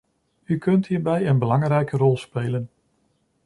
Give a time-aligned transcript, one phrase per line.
[0.43, 2.69] U kunt hierbij een belangrijke rol spelen.